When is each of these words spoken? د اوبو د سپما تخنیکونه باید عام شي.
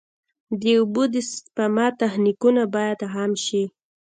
د 0.61 0.63
اوبو 0.79 1.03
د 1.13 1.15
سپما 1.31 1.87
تخنیکونه 2.01 2.63
باید 2.75 2.99
عام 3.13 3.31
شي. 3.45 3.63